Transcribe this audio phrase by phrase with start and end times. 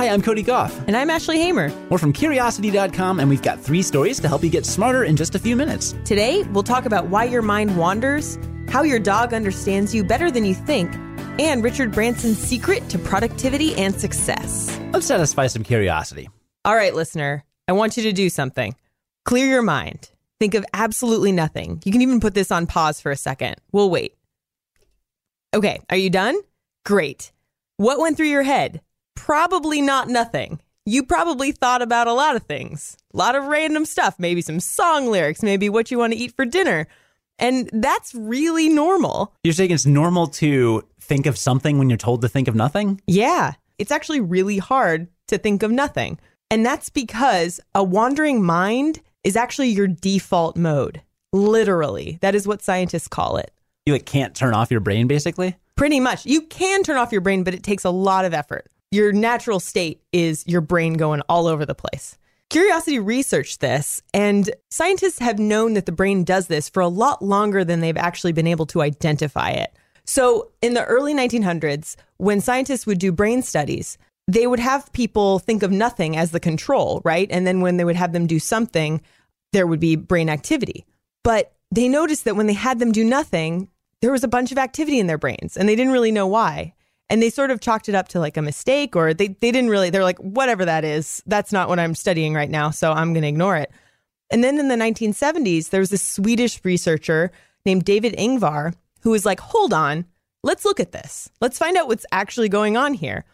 [0.00, 0.72] Hi, I'm Cody Gough.
[0.86, 1.70] And I'm Ashley Hamer.
[1.90, 5.34] We're from Curiosity.com, and we've got three stories to help you get smarter in just
[5.34, 5.94] a few minutes.
[6.06, 8.38] Today, we'll talk about why your mind wanders,
[8.68, 10.90] how your dog understands you better than you think,
[11.38, 14.74] and Richard Branson's secret to productivity and success.
[14.92, 16.30] Let's satisfy some curiosity.
[16.64, 18.74] All right, listener, I want you to do something.
[19.26, 20.10] Clear your mind.
[20.38, 21.82] Think of absolutely nothing.
[21.84, 23.56] You can even put this on pause for a second.
[23.70, 24.14] We'll wait.
[25.52, 26.36] Okay, are you done?
[26.84, 27.32] Great.
[27.76, 28.80] What went through your head?
[29.16, 30.60] Probably not nothing.
[30.86, 34.60] You probably thought about a lot of things, a lot of random stuff, maybe some
[34.60, 36.86] song lyrics, maybe what you want to eat for dinner.
[37.38, 39.34] And that's really normal.
[39.42, 43.00] You're saying it's normal to think of something when you're told to think of nothing?
[43.06, 46.18] Yeah, it's actually really hard to think of nothing.
[46.50, 51.02] And that's because a wandering mind is actually your default mode.
[51.32, 52.18] Literally.
[52.20, 53.52] That is what scientists call it.
[53.90, 55.56] You like can't turn off your brain basically?
[55.74, 56.24] Pretty much.
[56.24, 58.70] You can turn off your brain, but it takes a lot of effort.
[58.92, 62.16] Your natural state is your brain going all over the place.
[62.50, 67.20] Curiosity researched this, and scientists have known that the brain does this for a lot
[67.20, 69.74] longer than they've actually been able to identify it.
[70.04, 75.40] So, in the early 1900s, when scientists would do brain studies, they would have people
[75.40, 77.26] think of nothing as the control, right?
[77.28, 79.00] And then when they would have them do something,
[79.52, 80.86] there would be brain activity.
[81.24, 83.68] But they noticed that when they had them do nothing,
[84.00, 86.74] there was a bunch of activity in their brains and they didn't really know why.
[87.08, 89.70] And they sort of chalked it up to like a mistake or they, they didn't
[89.70, 92.70] really, they're like, whatever that is, that's not what I'm studying right now.
[92.70, 93.72] So I'm going to ignore it.
[94.30, 97.32] And then in the 1970s, there was this Swedish researcher
[97.66, 100.04] named David Ingvar who was like, hold on,
[100.44, 101.28] let's look at this.
[101.40, 103.24] Let's find out what's actually going on here.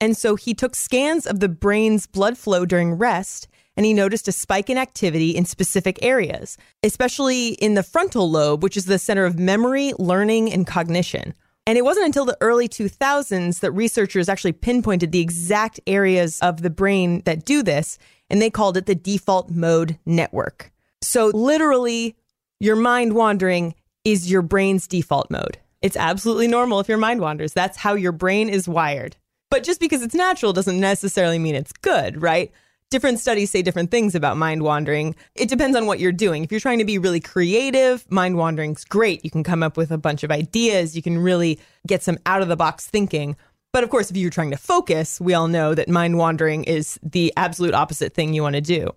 [0.00, 3.46] And so he took scans of the brain's blood flow during rest
[3.82, 8.62] and he noticed a spike in activity in specific areas, especially in the frontal lobe,
[8.62, 11.34] which is the center of memory, learning, and cognition.
[11.66, 16.62] And it wasn't until the early 2000s that researchers actually pinpointed the exact areas of
[16.62, 17.98] the brain that do this,
[18.30, 20.70] and they called it the default mode network.
[21.00, 22.14] So, literally,
[22.60, 23.74] your mind wandering
[24.04, 25.58] is your brain's default mode.
[25.80, 27.52] It's absolutely normal if your mind wanders.
[27.52, 29.16] That's how your brain is wired.
[29.50, 32.52] But just because it's natural doesn't necessarily mean it's good, right?
[32.92, 35.16] Different studies say different things about mind wandering.
[35.34, 36.44] It depends on what you're doing.
[36.44, 39.24] If you're trying to be really creative, mind wandering's great.
[39.24, 40.94] You can come up with a bunch of ideas.
[40.94, 43.34] You can really get some out of the box thinking.
[43.72, 47.00] But of course, if you're trying to focus, we all know that mind wandering is
[47.02, 48.90] the absolute opposite thing you want to do.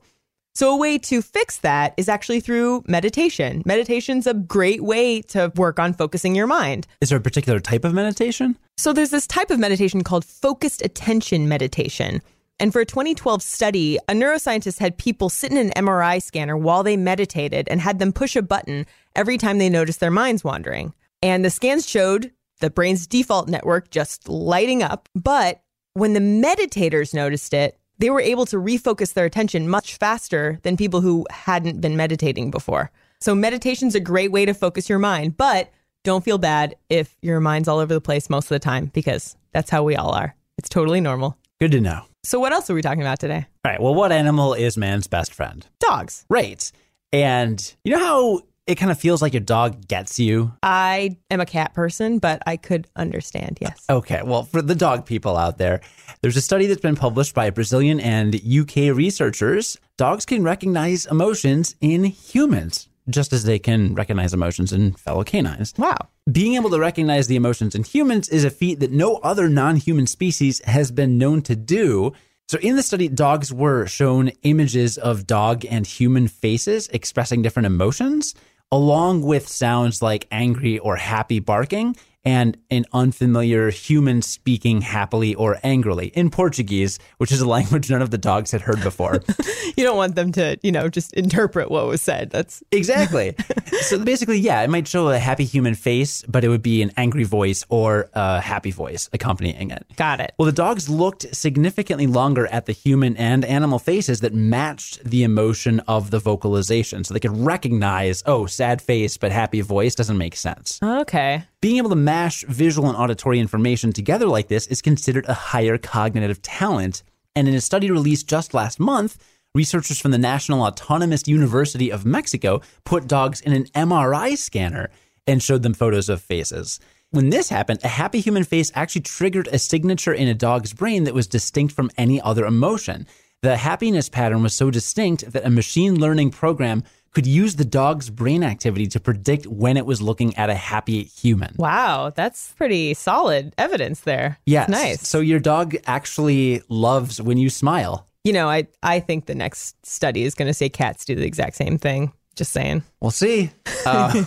[0.56, 3.62] So, a way to fix that is actually through meditation.
[3.66, 6.88] Meditation's a great way to work on focusing your mind.
[7.02, 8.58] Is there a particular type of meditation?
[8.78, 12.22] So, there's this type of meditation called focused attention meditation.
[12.60, 16.84] And for a 2012 study, a neuroscientist had people sit in an MRI scanner while
[16.84, 18.86] they meditated and had them push a button
[19.16, 20.94] every time they noticed their minds wandering.
[21.22, 25.10] And the scans showed the brain's default network just lighting up.
[25.14, 25.62] But
[25.94, 30.78] when the meditators noticed it, they were able to refocus their attention much faster than
[30.78, 32.92] people who hadn't been meditating before.
[33.20, 35.72] So, meditation's a great way to focus your mind, but
[36.04, 39.38] don't feel bad if your mind's all over the place most of the time because
[39.54, 40.36] that's how we all are.
[40.58, 41.38] It's totally normal.
[41.60, 42.04] Good to know.
[42.24, 43.46] So, what else are we talking about today?
[43.64, 43.82] All right.
[43.82, 45.66] Well, what animal is man's best friend?
[45.80, 46.26] Dogs.
[46.30, 46.70] Right.
[47.14, 50.52] And you know how it kind of feels like your dog gets you?
[50.64, 53.86] I am a cat person, but I could understand, yes.
[53.90, 54.22] Okay.
[54.24, 55.82] Well, for the dog people out there,
[56.22, 59.78] there's a study that's been published by Brazilian and UK researchers.
[59.98, 65.74] Dogs can recognize emotions in humans just as they can recognize emotions in fellow canines.
[65.78, 65.98] Wow.
[66.32, 69.76] Being able to recognize the emotions in humans is a feat that no other non
[69.76, 72.14] human species has been known to do.
[72.48, 77.66] So, in the study, dogs were shown images of dog and human faces expressing different
[77.66, 78.36] emotions,
[78.72, 85.60] along with sounds like angry or happy barking and an unfamiliar human speaking happily or
[85.64, 89.22] angrily in Portuguese, which is a language none of the dogs had heard before.
[89.78, 92.32] you don't want them to, you know, just interpret what was said.
[92.32, 93.36] That's exactly.
[93.82, 96.92] so basically, yeah, it might show a happy human face, but it would be an
[96.98, 99.86] angry voice or a happy voice accompanying it.
[99.96, 100.34] Got it.
[100.38, 105.24] Well, the dogs looked significantly longer at the human and animal faces that matched the
[105.24, 107.04] emotion of the vocalization.
[107.04, 110.80] So they could recognize, oh, sad face, but happy voice doesn't make sense.
[110.82, 111.44] Okay.
[111.62, 115.78] Being able to mash visual and auditory information together like this is considered a higher
[115.78, 117.04] cognitive talent.
[117.36, 119.18] And in a study released just last month,
[119.54, 124.90] researchers from the National Autonomous University of Mexico put dogs in an MRI scanner
[125.26, 126.80] and showed them photos of faces.
[127.12, 131.06] When this happened, a happy human face actually triggered a signature in a dog's brain
[131.06, 133.08] that was distinct from any other emotion.
[133.42, 136.84] The happiness pattern was so distinct that a machine learning program
[137.16, 141.04] could use the dog's brain activity to predict when it was looking at a happy
[141.06, 141.56] human.
[141.58, 144.38] Wow, that's pretty solid evidence there.
[144.46, 144.70] Yes.
[144.70, 145.08] Nice.
[145.08, 148.06] So your dog actually loves when you smile.
[148.26, 151.26] You know, I, I think the next study is going to say cats do the
[151.26, 152.12] exact same thing.
[152.36, 152.84] Just saying.
[153.00, 153.52] We'll see.
[153.86, 154.24] Uh,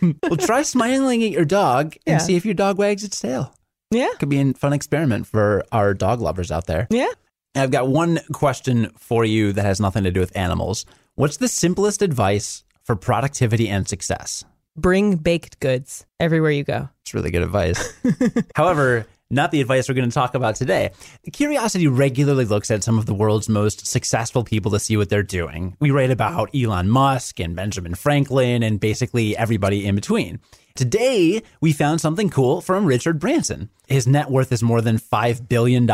[0.22, 2.18] we'll try smiling at your dog and Yeah.
[2.18, 3.52] see if your dog wags its tail.
[3.90, 4.10] Yeah.
[4.20, 6.86] Could be a fun experiment for our dog lovers out there.
[6.90, 7.08] Yeah.
[7.56, 10.86] I've got one question for you that has nothing to do with animals.
[11.20, 14.42] What's the simplest advice for productivity and success?
[14.74, 16.88] Bring baked goods everywhere you go.
[17.02, 17.92] It's really good advice.
[18.54, 20.92] However, not the advice we're going to talk about today.
[21.30, 25.22] Curiosity regularly looks at some of the world's most successful people to see what they're
[25.22, 25.76] doing.
[25.78, 30.40] We write about Elon Musk and Benjamin Franklin and basically everybody in between.
[30.74, 33.68] Today, we found something cool from Richard Branson.
[33.88, 35.86] His net worth is more than $5 billion.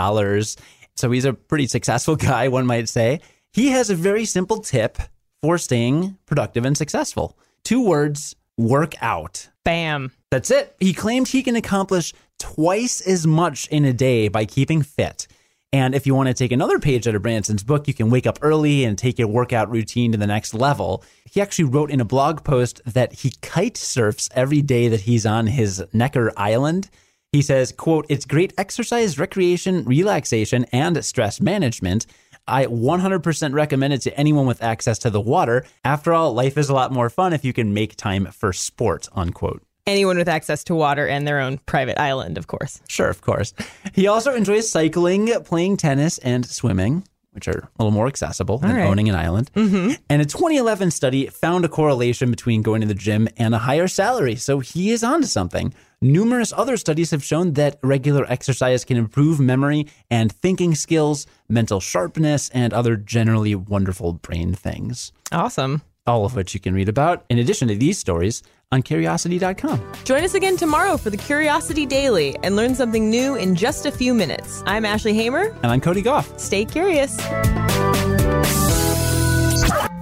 [0.94, 3.22] So he's a pretty successful guy, one might say.
[3.52, 4.98] He has a very simple tip
[5.46, 7.38] for staying productive and successful.
[7.62, 9.48] Two words work out.
[9.64, 10.10] Bam.
[10.28, 10.74] That's it.
[10.80, 15.28] He claimed he can accomplish twice as much in a day by keeping fit.
[15.72, 18.26] And if you want to take another page out of Branson's book, you can wake
[18.26, 21.04] up early and take your workout routine to the next level.
[21.30, 25.26] He actually wrote in a blog post that he kite surfs every day that he's
[25.26, 26.90] on his Necker Island.
[27.30, 32.06] He says, quote, it's great exercise, recreation, relaxation, and stress management.
[32.48, 35.64] I 100% recommend it to anyone with access to the water.
[35.84, 39.08] After all, life is a lot more fun if you can make time for sport,
[39.14, 39.62] unquote.
[39.86, 42.80] Anyone with access to water and their own private island, of course.
[42.88, 43.54] Sure, of course.
[43.94, 47.04] He also enjoys cycling, playing tennis, and swimming,
[47.36, 48.80] which are a little more accessible than right.
[48.80, 48.90] Mm-hmm.
[48.90, 49.50] owning an island.
[49.54, 53.86] And a 2011 study found a correlation between going to the gym and a higher
[53.86, 54.34] salary.
[54.34, 55.72] So he is onto something.
[56.00, 61.78] Numerous other studies have shown that regular exercise can improve memory and thinking skills, mental
[61.78, 65.12] sharpness, and other generally wonderful brain things.
[65.30, 65.82] Awesome.
[66.06, 68.42] All of which you can read about, in addition to these stories,
[68.72, 69.92] on curiosity.com.
[70.04, 73.90] Join us again tomorrow for the Curiosity Daily and learn something new in just a
[73.92, 74.62] few minutes.
[74.66, 75.46] I'm Ashley Hamer.
[75.62, 76.38] And I'm Cody Gough.
[76.38, 77.16] Stay curious.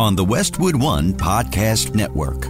[0.01, 2.47] on the Westwood One Podcast Network.